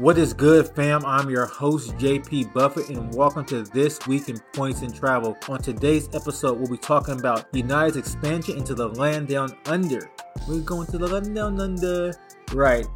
[0.00, 1.04] What is good, fam?
[1.04, 5.36] I'm your host, JP Buffett, and welcome to This Week in Points and Travel.
[5.46, 10.10] On today's episode, we'll be talking about United's expansion into the land down under.
[10.48, 12.14] We're going to the land down under.
[12.54, 12.86] Right.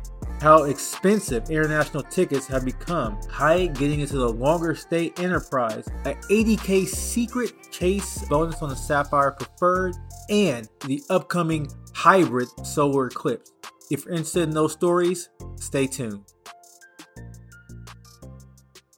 [0.41, 3.21] How expensive international tickets have become.
[3.29, 5.87] Hyatt getting into the longer stay enterprise.
[6.07, 9.95] An 80k secret chase bonus on the Sapphire Preferred.
[10.31, 13.53] And the upcoming hybrid solar eclipse.
[13.91, 16.25] If you're interested in those stories, stay tuned.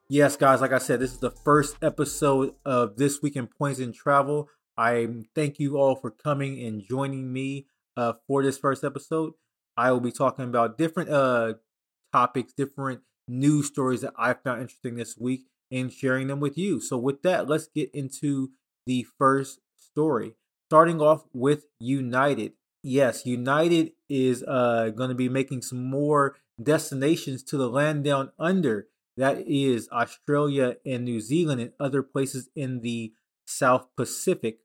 [0.09, 3.81] Yes, guys, like I said, this is the first episode of This Week in Points
[3.81, 4.49] in Travel.
[4.77, 7.67] I thank you all for coming and joining me
[7.97, 9.33] uh, for this first episode.
[9.77, 11.55] I will be talking about different uh,
[12.13, 16.81] topics, different news stories that I found interesting this week and sharing them with you.
[16.81, 18.51] So, with that, let's get into
[18.87, 20.35] the first story.
[20.71, 22.53] Starting off with United.
[22.85, 28.31] Yes, United is uh, going to be making some more destinations to the land down
[28.39, 28.87] under
[29.17, 33.13] that is Australia and New Zealand and other places in the
[33.47, 34.59] South Pacific.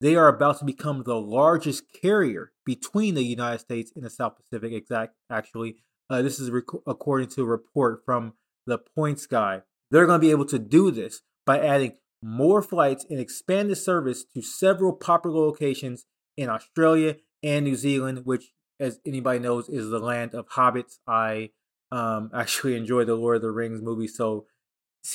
[0.00, 4.34] They are about to become the largest carrier between the United States and the South
[4.36, 4.72] Pacific.
[4.72, 5.76] Exact, actually,
[6.10, 8.34] uh, this is rec- according to a report from
[8.66, 9.62] the Points Guy.
[9.90, 13.76] They're going to be able to do this by adding more flights and expand the
[13.76, 16.06] service to several popular locations
[16.36, 20.98] in Australia and New Zealand, which, as anybody knows, is the land of hobbits.
[21.06, 21.50] I
[21.92, 24.46] um, actually enjoy the Lord of the Rings movie, so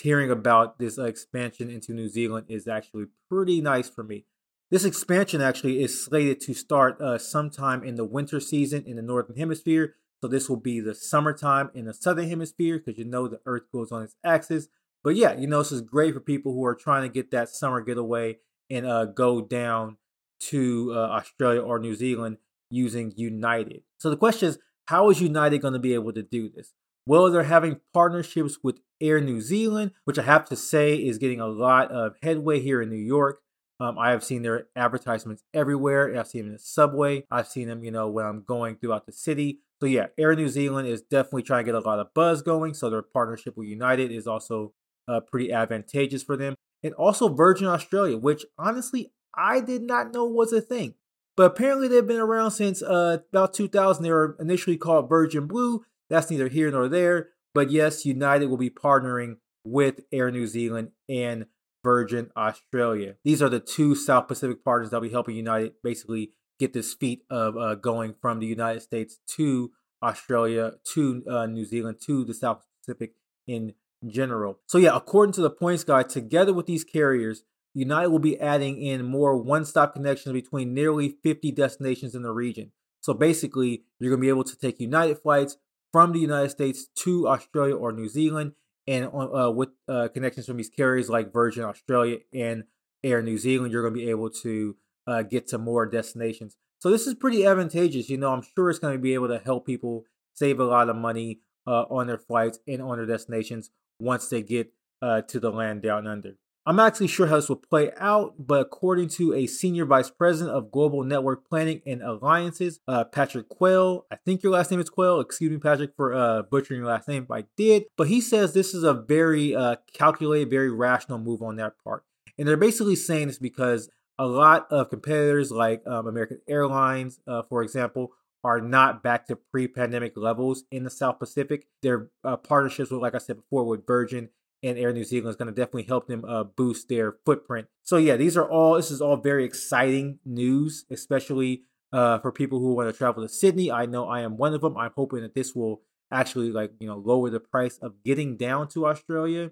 [0.02, 4.26] hearing about this expansion into New Zealand is actually pretty nice for me.
[4.70, 9.02] This expansion actually is slated to start uh, sometime in the winter season in the
[9.02, 9.96] northern hemisphere.
[10.20, 13.72] So this will be the summertime in the southern hemisphere because you know the Earth
[13.72, 14.68] goes on its axis.
[15.04, 17.50] But yeah, you know this is great for people who are trying to get that
[17.50, 19.98] summer getaway and uh, go down
[20.40, 22.38] to uh, Australia or New Zealand
[22.70, 23.84] using United.
[24.00, 26.74] So the question is, how is United going to be able to do this?
[27.06, 31.40] Well, they're having partnerships with Air New Zealand, which I have to say is getting
[31.40, 33.40] a lot of headway here in New York.
[33.80, 36.18] Um, I have seen their advertisements everywhere.
[36.18, 37.26] I've seen them in the subway.
[37.30, 39.60] I've seen them, you know, when I'm going throughout the city.
[39.80, 42.74] So yeah, Air New Zealand is definitely trying to get a lot of buzz going.
[42.74, 44.74] So their partnership with United is also
[45.08, 46.56] uh, pretty advantageous for them.
[46.84, 50.96] And also Virgin Australia, which honestly I did not know was a thing.
[51.38, 54.04] But apparently they've been around since uh, about 2000.
[54.04, 55.86] They were initially called Virgin Blue.
[56.10, 57.30] That's neither here nor there.
[57.54, 61.46] But yes, United will be partnering with Air New Zealand and
[61.84, 63.16] Virgin Australia.
[63.24, 66.94] These are the two South Pacific partners that will be helping United basically get this
[66.94, 69.72] feat of uh, going from the United States to
[70.02, 73.14] Australia to uh, New Zealand to the South Pacific
[73.46, 73.74] in
[74.08, 74.60] general.
[74.66, 77.44] So yeah, according to the points guy, together with these carriers,
[77.78, 82.32] United will be adding in more one stop connections between nearly 50 destinations in the
[82.32, 82.72] region.
[83.02, 85.58] So basically, you're going to be able to take United flights
[85.92, 88.54] from the United States to Australia or New Zealand,
[88.88, 92.64] and uh, with uh, connections from these carriers like Virgin Australia and
[93.04, 96.58] Air New Zealand, you're going to be able to uh, get to more destinations.
[96.80, 98.10] So this is pretty advantageous.
[98.10, 100.90] You know, I'm sure it's going to be able to help people save a lot
[100.90, 105.40] of money uh, on their flights and on their destinations once they get uh, to
[105.40, 106.38] the land down under.
[106.68, 110.10] I'm not actually sure how this will play out, but according to a senior vice
[110.10, 114.82] president of global network planning and alliances, uh, Patrick Quayle, I think your last name
[114.82, 115.22] is Quayle.
[115.22, 117.86] Excuse me, Patrick, for uh, butchering your last name, but I did.
[117.96, 122.04] But he says this is a very uh, calculated, very rational move on their part.
[122.38, 123.90] And they're basically saying this because
[124.20, 128.12] a lot of competitors like um, American Airlines, uh, for example,
[128.44, 131.68] are not back to pre-pandemic levels in the South Pacific.
[131.82, 134.32] Their uh, partnerships with, like I said before, with Virgin
[134.64, 137.68] and Air New Zealand is going to definitely help them uh, boost their footprint.
[137.84, 141.64] So yeah, these are all this is all very exciting news, especially
[141.94, 143.72] uh, for people who want to travel to Sydney.
[143.72, 144.78] I know I am one of them.
[144.78, 145.82] I'm hoping that this will
[146.12, 149.52] actually like you know lower the price of getting down to Australia,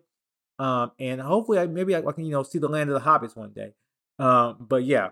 [0.59, 3.09] um, and hopefully I, maybe I, I, can you know see the land of the
[3.09, 3.73] hobbits one day.
[4.17, 5.09] Um, but yeah,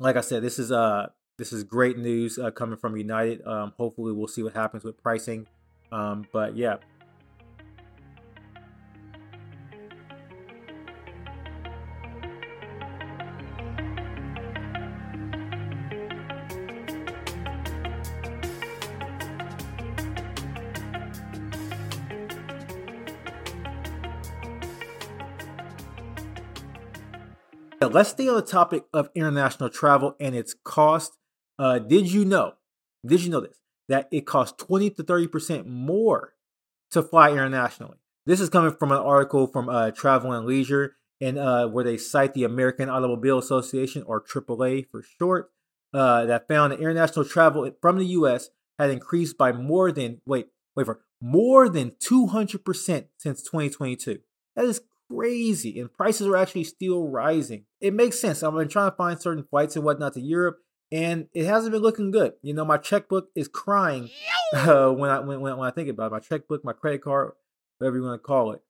[0.00, 1.08] like I said, this is uh
[1.38, 3.46] this is great news uh, coming from United.
[3.46, 5.46] Um, hopefully we'll see what happens with pricing.
[5.92, 6.76] Um, but yeah,
[27.88, 31.16] let's stay on the topic of international travel and its cost.
[31.58, 32.54] Uh, did you know?
[33.06, 33.58] Did you know this?
[33.88, 36.34] That it costs 20 to 30% more
[36.90, 37.98] to fly internationally.
[38.26, 41.96] This is coming from an article from uh, Travel and Leisure, and uh, where they
[41.96, 45.50] cite the American Automobile Association, or AAA for short,
[45.94, 48.50] uh, that found that international travel from the U.S.
[48.78, 54.20] had increased by more than wait wait for more than 200% since 2022.
[54.54, 55.78] That is crazy.
[55.78, 57.64] And prices are actually still rising.
[57.80, 58.42] It makes sense.
[58.42, 60.58] I've been trying to find certain flights and whatnot to Europe,
[60.90, 62.34] and it hasn't been looking good.
[62.42, 64.10] You know, my checkbook is crying
[64.54, 66.12] uh, when I when, when I think about it.
[66.12, 67.32] My checkbook, my credit card,
[67.78, 68.62] whatever you want to call it.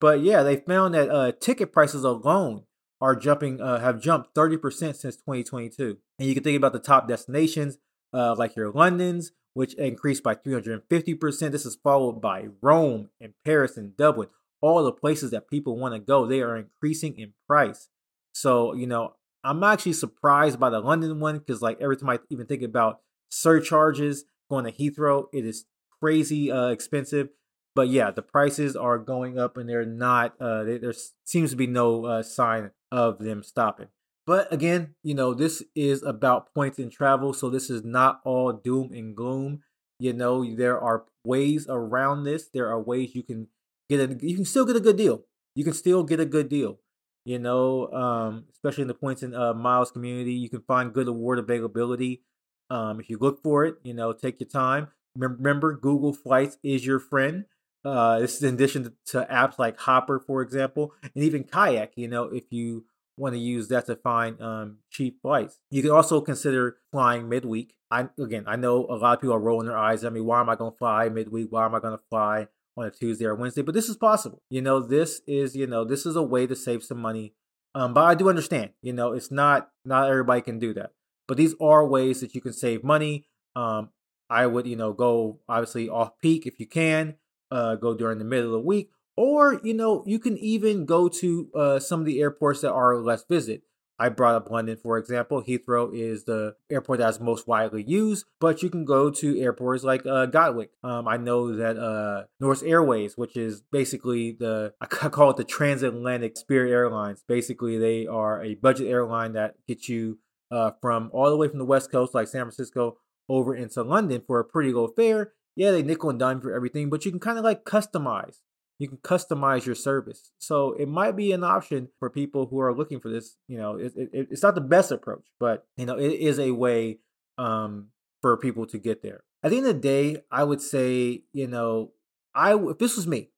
[0.00, 2.64] But yeah, they found that uh, ticket prices alone
[3.00, 5.98] are jumping, uh, have jumped 30% since 2022.
[6.18, 7.78] And you can think about the top destinations,
[8.12, 11.50] uh, like your London's, which increased by 350%.
[11.50, 14.28] This is followed by Rome and Paris and Dublin.
[14.60, 17.88] All the places that people want to go, they are increasing in price.
[18.32, 22.18] So, you know, I'm actually surprised by the London one because, like, every time I
[22.28, 25.64] even think about surcharges going to Heathrow, it is
[26.00, 27.28] crazy uh, expensive.
[27.74, 31.56] But yeah, the prices are going up and they're not, uh, they, there seems to
[31.56, 33.88] be no uh, sign of them stopping.
[34.26, 38.52] But again, you know, this is about points in travel, so this is not all
[38.52, 39.62] doom and gloom.
[39.98, 42.48] You know, there are ways around this.
[42.52, 43.48] There are ways you can
[43.90, 45.24] get a you can still get a good deal.
[45.54, 46.78] You can still get a good deal.
[47.24, 51.08] You know, um, especially in the points in uh, miles community, you can find good
[51.08, 52.22] award availability.
[52.70, 54.88] Um, if you look for it, you know, take your time.
[55.16, 57.44] Remember, Google Flights is your friend.
[57.84, 61.92] Uh, this is in addition to apps like Hopper, for example, and even Kayak.
[61.96, 65.90] You know, if you want to use that to find um, cheap flights, you can
[65.90, 67.74] also consider flying midweek.
[67.90, 70.20] I again, I know a lot of people are rolling their eyes at me.
[70.20, 71.48] Why am I going to fly midweek?
[71.50, 72.46] Why am I going to fly
[72.80, 73.62] on a Tuesday or Wednesday?
[73.62, 74.42] But this is possible.
[74.50, 77.34] You know, this is you know this is a way to save some money.
[77.74, 78.70] Um, but I do understand.
[78.82, 80.92] You know, it's not not everybody can do that.
[81.28, 83.26] But these are ways that you can save money.
[83.54, 83.90] Um,
[84.28, 87.16] I would you know go obviously off peak if you can
[87.50, 91.08] uh, go during the middle of the week, or you know you can even go
[91.08, 93.62] to uh, some of the airports that are less visited.
[94.00, 95.42] I brought up London, for example.
[95.42, 100.06] Heathrow is the airport that's most widely used, but you can go to airports like
[100.06, 100.70] uh, Gatwick.
[100.82, 102.24] Um, I know that uh,
[102.64, 107.22] Airways, which is basically the, I call it the transatlantic Spirit Airlines.
[107.28, 110.18] Basically, they are a budget airline that gets you
[110.50, 112.96] uh, from all the way from the West Coast, like San Francisco,
[113.28, 116.88] over into London for a pretty low fare yeah, they nickel and dime for everything,
[116.88, 118.38] but you can kind of like customize.
[118.80, 120.32] You can customize your service.
[120.38, 123.36] So it might be an option for people who are looking for this.
[123.46, 126.52] You know, it, it, it's not the best approach, but you know, it is a
[126.52, 127.00] way
[127.36, 127.88] um,
[128.22, 129.22] for people to get there.
[129.42, 131.92] At the end of the day, I would say, you know,
[132.34, 133.30] I if this was me,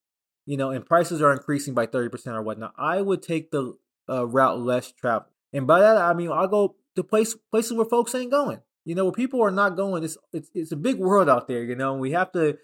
[0.46, 3.76] you know, and prices are increasing by thirty percent or whatnot, I would take the
[4.08, 5.26] uh, route less travel.
[5.52, 8.60] And by that, I mean I'll go to place places where folks ain't going.
[8.84, 10.04] You know, where people are not going.
[10.04, 11.64] It's it's it's a big world out there.
[11.64, 12.58] You know, and we have to,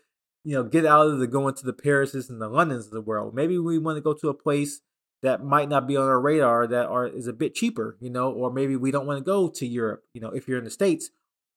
[0.49, 3.03] you know, get out of the going to the Parises and the Londons of the
[3.03, 3.35] world.
[3.35, 4.81] Maybe we want to go to a place
[5.21, 7.99] that might not be on our radar that are is a bit cheaper.
[8.01, 10.05] You know, or maybe we don't want to go to Europe.
[10.15, 11.11] You know, if you're in the states,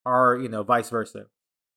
[0.05, 1.27] or you know, vice versa.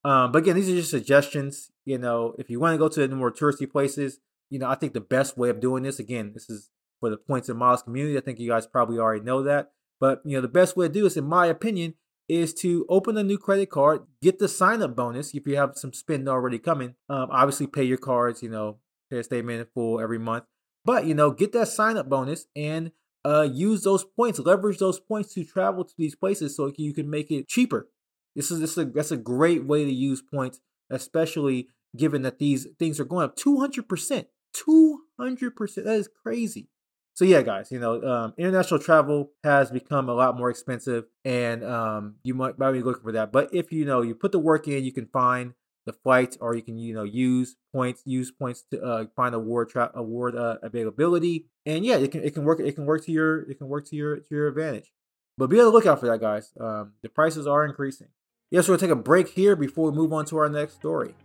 [0.03, 1.71] Um, but again, these are just suggestions.
[1.85, 4.19] You know, if you want to go to the more touristy places,
[4.49, 6.69] you know, I think the best way of doing this, again, this is
[6.99, 8.17] for the points and miles community.
[8.17, 9.71] I think you guys probably already know that.
[10.01, 11.93] But you know, the best way to do this, in my opinion,
[12.27, 15.73] is to open a new credit card, get the sign up bonus if you have
[15.75, 16.95] some spend already coming.
[17.09, 18.79] Um, obviously, pay your cards, you know,
[19.09, 20.45] pay a statement in full every month.
[20.83, 22.91] But, you know, get that sign up bonus and
[23.23, 27.09] uh, use those points, leverage those points to travel to these places so you can
[27.09, 27.89] make it cheaper.
[28.35, 30.59] This is, this is a, that's a great way to use points,
[30.89, 34.25] especially given that these things are going up 200%.
[34.55, 35.75] 200%.
[35.75, 36.69] That is crazy
[37.15, 41.63] so yeah, guys, you know, um, international travel has become a lot more expensive, and
[41.63, 43.31] um, you might, might be looking for that.
[43.31, 45.53] But if you know you put the work in, you can find
[45.85, 49.69] the flights, or you can you know use points, use points to uh, find award
[49.69, 53.13] tra- award uh, availability, and yeah, it can it can work it can work to
[53.13, 54.91] your it can work to your to your advantage.
[55.37, 56.51] But be on the lookout for that, guys.
[56.59, 58.07] Um, the prices are increasing.
[58.51, 61.15] Yes, we'll take a break here before we move on to our next story.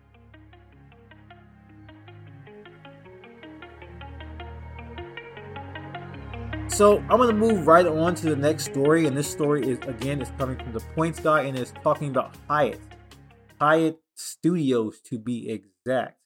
[6.80, 10.22] So I'm gonna move right on to the next story, and this story is again
[10.22, 12.80] is coming from the Points Guy, and it's talking about Hyatt,
[13.60, 16.16] Hyatt Studios to be exact.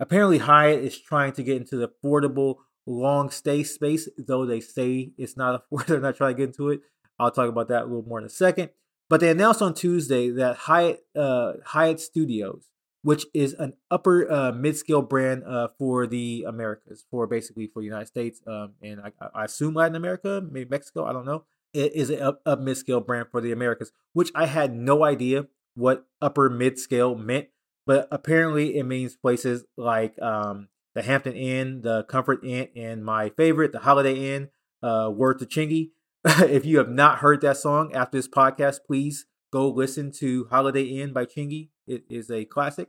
[0.00, 2.56] Apparently, Hyatt is trying to get into the affordable
[2.88, 5.86] long stay space, though they say it's not affordable.
[5.86, 6.80] They're not trying to get into it.
[7.20, 8.70] I'll talk about that a little more in a second.
[9.08, 12.64] But they announced on Tuesday that Hyatt uh, Hyatt Studios
[13.04, 17.86] which is an upper uh, mid-scale brand uh, for the Americas, for basically for the
[17.86, 21.04] United States, um, and I, I, assume Latin America, maybe Mexico.
[21.04, 21.44] I don't know.
[21.74, 26.06] It is an up, mid-scale brand for the Americas, which I had no idea what
[26.22, 27.48] upper mid-scale meant,
[27.86, 33.28] but apparently it means places like um, the Hampton Inn, the Comfort Inn, and my
[33.28, 34.48] favorite, the Holiday Inn.
[34.82, 35.90] Uh, Word to Chingy.
[36.24, 40.84] if you have not heard that song after this podcast, please go listen to Holiday
[40.84, 41.68] Inn by Chingy.
[41.86, 42.88] It is a classic.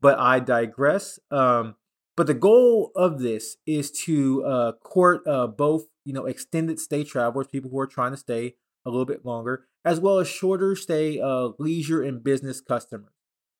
[0.00, 1.18] but I digress.
[1.30, 1.76] Um,
[2.16, 7.02] but the goal of this is to uh, court uh, both, you know, extended stay
[7.04, 8.54] travelers, people who are trying to stay
[8.86, 13.10] a little bit longer, as well as shorter stay uh, leisure and business customers.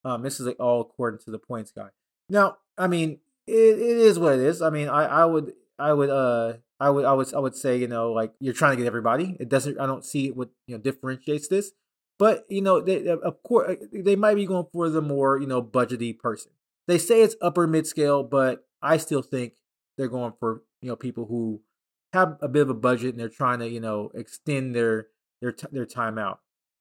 [0.04, 1.88] Um, this is all according to the points guy.
[2.28, 4.62] Now, I mean, it, it is what it is.
[4.62, 7.78] I mean, I, I would, I would, uh, I would, I would, I would say,
[7.78, 9.37] you know, like you're trying to get everybody.
[9.40, 9.81] It doesn't.
[9.81, 11.73] I don't see what you know differentiates this.
[12.18, 15.62] But you know, they, of course, they might be going for the more you know
[15.62, 16.52] budgety person.
[16.87, 19.54] They say it's upper mid scale, but I still think
[19.97, 21.62] they're going for you know people who
[22.12, 25.09] have a bit of a budget and they're trying to you know extend their
[25.40, 26.40] their t- their time out.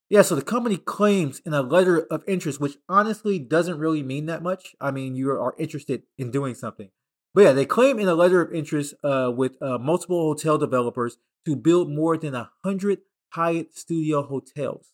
[0.10, 4.28] Yeah, so the company claims in a letter of interest, which honestly doesn't really mean
[4.28, 4.76] that much.
[4.80, 6.90] I mean, you are interested in doing something.
[7.34, 11.18] But yeah, they claim in a letter of interest uh, with uh, multiple hotel developers
[11.46, 13.00] to build more than a hundred
[13.32, 14.90] Hyatt Studio hotels.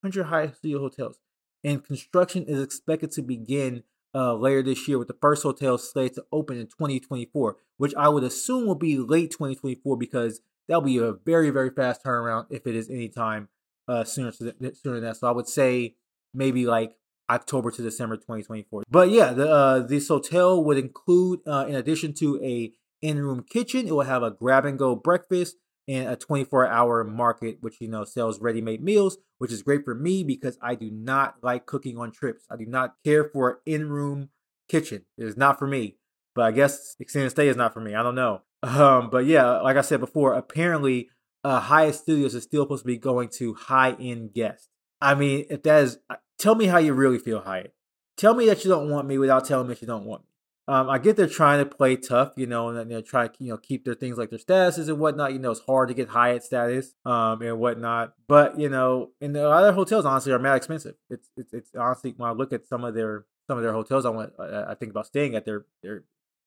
[0.00, 1.18] 100 Hyatt Studio hotels.
[1.64, 3.82] And construction is expected to begin
[4.14, 8.08] uh, later this year with the first hotel slated to open in 2024, which I
[8.08, 12.66] would assume will be late 2024 because that'll be a very, very fast turnaround if
[12.66, 13.48] it is any time
[13.88, 15.16] uh, sooner, sooner than that.
[15.16, 15.96] So I would say
[16.32, 16.96] maybe like
[17.28, 18.84] October to December 2024.
[18.88, 22.72] But yeah, the, uh, this hotel would include, uh, in addition to a
[23.02, 25.56] in-room kitchen, it will have a grab-and-go breakfast
[25.88, 30.24] and a 24-hour market, which you know sells ready-made meals, which is great for me
[30.24, 32.44] because I do not like cooking on trips.
[32.50, 34.30] I do not care for an in-room
[34.68, 35.04] kitchen.
[35.16, 35.96] It is not for me.
[36.34, 37.94] But I guess extended stay is not for me.
[37.94, 38.42] I don't know.
[38.62, 41.08] Um, but yeah, like I said before, apparently
[41.44, 44.68] uh, Hyatt Studios is still supposed to be going to high-end guests.
[45.00, 47.74] I mean, if that is, uh, tell me how you really feel, Hyatt.
[48.16, 50.28] Tell me that you don't want me without telling me that you don't want me.
[50.68, 53.50] Um, I get they're trying to play tough, you know, and they're trying to, you
[53.50, 55.32] know, keep their things like their statuses and whatnot.
[55.32, 58.14] You know, it's hard to get high Hyatt status, um, and whatnot.
[58.26, 60.96] But you know, and the other hotels honestly are mad expensive.
[61.08, 64.04] It's, it's, it's honestly when I look at some of their some of their hotels,
[64.04, 65.44] I want I think about staying at.
[65.44, 66.02] They're they're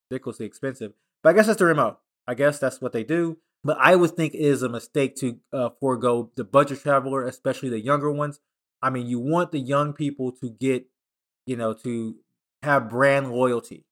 [0.10, 0.94] ridiculously expensive.
[1.24, 1.98] But I guess that's their mo.
[2.28, 3.38] I guess that's what they do.
[3.64, 7.70] But I would think it is a mistake to uh, forego the budget traveler, especially
[7.70, 8.40] the younger ones.
[8.82, 10.88] I mean, you want the young people to get,
[11.46, 12.16] you know, to
[12.64, 13.86] have brand loyalty.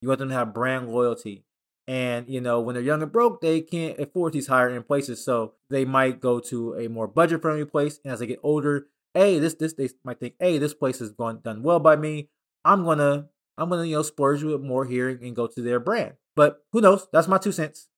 [0.00, 1.44] You want them to have brand loyalty.
[1.86, 5.24] And, you know, when they're young and broke, they can't afford these higher end places.
[5.24, 7.98] So they might go to a more budget friendly place.
[8.04, 11.10] And as they get older, hey, this, this, they might think, hey, this place has
[11.10, 12.28] gone done well by me.
[12.64, 13.28] I'm gonna,
[13.58, 16.14] I'm gonna, you know, splurge bit more here and go to their brand.
[16.36, 17.08] But who knows?
[17.12, 17.88] That's my two cents.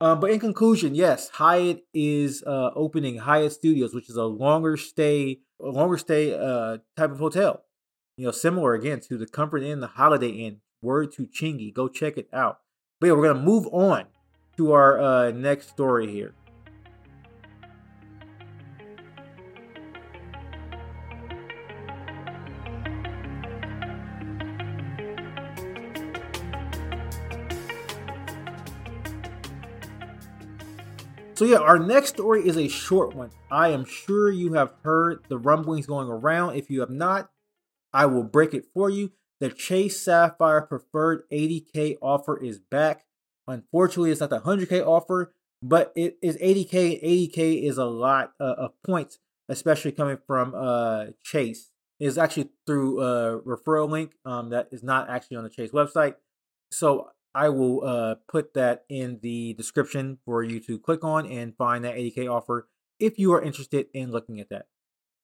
[0.00, 4.76] Um, but in conclusion, yes, Hyatt is uh, opening Hyatt Studios, which is a longer
[4.76, 7.62] stay, a longer stay uh, type of hotel.
[8.18, 10.60] You know, similar again to the Comfort Inn, the Holiday Inn.
[10.86, 12.60] Word to Chingy, go check it out.
[13.00, 14.04] But yeah, we're gonna move on
[14.56, 16.32] to our uh, next story here.
[31.34, 33.30] So yeah, our next story is a short one.
[33.50, 36.54] I am sure you have heard the rumblings going around.
[36.54, 37.28] If you have not,
[37.92, 39.10] I will break it for you.
[39.38, 43.04] The Chase Sapphire Preferred 80K offer is back.
[43.46, 47.02] Unfortunately, it's not the 100K offer, but it is 80K.
[47.02, 51.70] 80K is a lot uh, of points, especially coming from uh, Chase.
[52.00, 56.14] It's actually through a referral link um, that is not actually on the Chase website.
[56.70, 61.54] So I will uh, put that in the description for you to click on and
[61.56, 64.66] find that 80K offer if you are interested in looking at that.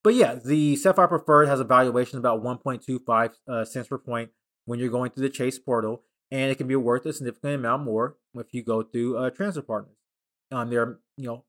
[0.04, 4.30] But yeah, the Sapphire Preferred has a valuation about 1.25 uh, cents per point
[4.64, 7.84] when you're going through the Chase portal, and it can be worth a significant amount
[7.84, 9.96] more if you go through uh, transfer partners.
[10.50, 11.44] Um, there are you know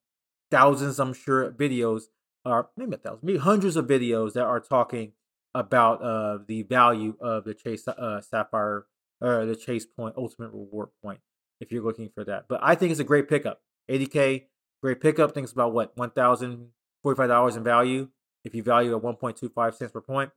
[0.51, 2.03] thousands, I'm sure, videos,
[2.45, 5.13] or maybe a thousand, maybe hundreds of videos that are talking
[5.55, 8.86] about uh, the value of the Chase uh, Sapphire
[9.24, 11.19] or the chase point, ultimate reward point,
[11.62, 12.45] if you're looking for that.
[12.50, 13.62] But I think it's a great pickup.
[13.89, 14.43] 80K,
[14.81, 15.33] great pickup.
[15.33, 18.10] Thinks about what, $1,045 in value
[18.43, 20.31] if you value at 1.25 cents per point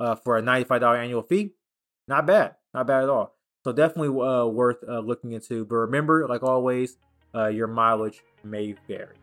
[0.00, 1.52] uh, for a $95 annual fee.
[2.08, 2.56] Not bad.
[2.74, 3.34] Not bad at all.
[3.64, 5.64] So definitely uh, worth uh, looking into.
[5.64, 6.98] But remember, like always,
[7.34, 9.16] uh, your mileage may vary.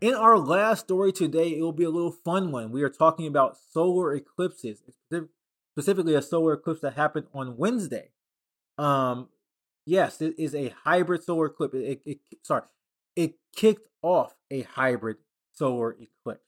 [0.00, 2.72] In our last story today, it will be a little fun one.
[2.72, 4.80] We are talking about solar eclipses,
[5.74, 8.10] specifically a solar eclipse that happened on Wednesday.
[8.78, 9.28] Um,
[9.84, 11.74] yes, it is a hybrid solar eclipse.
[11.74, 12.62] It, it, sorry,
[13.14, 15.18] it kicked off a hybrid
[15.52, 16.46] solar eclipse.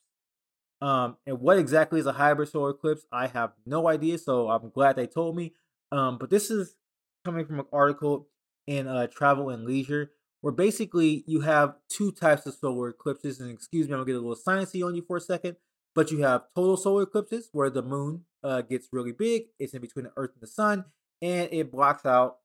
[0.80, 3.04] Um, and what exactly is a hybrid solar eclipse?
[3.12, 5.52] I have no idea, so I'm glad they told me.
[5.92, 6.76] Um, but this is
[7.22, 8.28] coming from an article
[8.66, 13.40] in uh, Travel and Leisure, where basically you have two types of solar eclipses.
[13.40, 15.56] And excuse me, I'm gonna get a little sciencey on you for a second.
[15.94, 19.44] But you have total solar eclipses, where the moon uh, gets really big.
[19.58, 20.86] It's in between the Earth and the Sun,
[21.20, 22.38] and it blocks out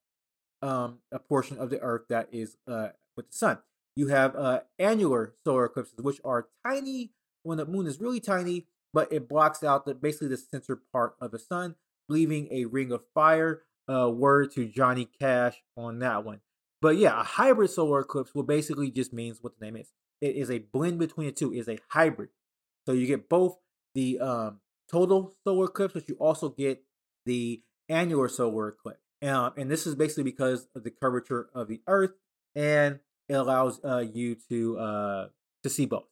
[0.61, 3.59] um, a portion of the Earth that is uh, with the Sun.
[3.95, 7.11] You have uh, annular solar eclipses, which are tiny
[7.43, 11.15] when the moon is really tiny, but it blocks out the basically the center part
[11.21, 11.75] of the sun,
[12.09, 13.63] leaving a ring of fire.
[13.89, 16.41] Uh, word to Johnny Cash on that one.
[16.81, 19.91] But yeah, a hybrid solar eclipse will basically just means what the name is.
[20.21, 21.53] It is a blend between the two.
[21.53, 22.29] It is a hybrid.
[22.85, 23.57] So you get both
[23.95, 26.83] the um, total solar eclipse, but you also get
[27.25, 29.01] the annular solar eclipse.
[29.21, 32.11] Um, and this is basically because of the curvature of the Earth,
[32.55, 35.27] and it allows uh, you to uh,
[35.63, 36.07] to see both.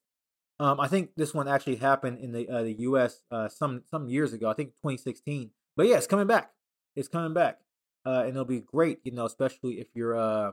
[0.60, 3.22] Um, I think this one actually happened in the uh, the U.S.
[3.30, 4.50] Uh, some some years ago.
[4.50, 5.52] I think 2016.
[5.78, 6.52] But yeah, it's coming back.
[6.96, 7.60] It's coming back,
[8.06, 9.00] uh, and it'll be great.
[9.04, 10.52] You know, especially if you're uh,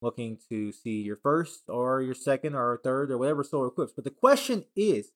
[0.00, 3.92] looking to see your first or your second or third or whatever solar eclipse.
[3.92, 5.12] But the question is,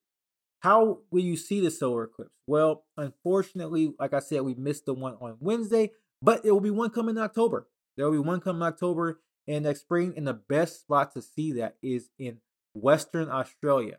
[0.60, 2.34] how will you see the solar eclipse?
[2.46, 6.70] Well, unfortunately, like I said, we missed the one on Wednesday, but it will be
[6.70, 7.66] one coming in October.
[7.96, 11.22] There will be one coming in October and next spring, and the best spot to
[11.22, 12.38] see that is in
[12.74, 13.98] Western Australia.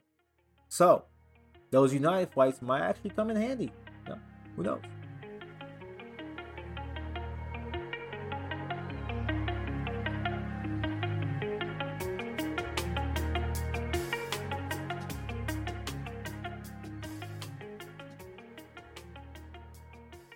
[0.70, 1.04] So,
[1.72, 3.72] those United flights might actually come in handy.
[4.56, 4.82] Who knows?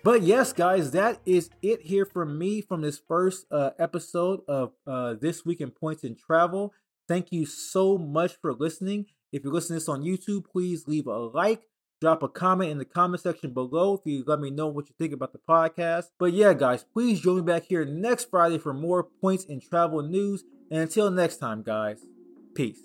[0.08, 4.72] But yes, guys, that is it here for me from this first uh, episode of
[4.86, 6.72] uh, This Week in Points in Travel.
[7.06, 9.04] Thank you so much for listening.
[9.32, 11.64] If you're listening to this on YouTube, please leave a like,
[12.00, 14.94] drop a comment in the comment section below if you let me know what you
[14.98, 16.04] think about the podcast.
[16.18, 20.00] But yeah, guys, please join me back here next Friday for more points in travel
[20.00, 20.42] news.
[20.70, 22.06] And until next time, guys,
[22.54, 22.80] peace.